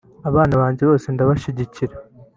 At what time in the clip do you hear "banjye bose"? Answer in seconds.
0.61-1.07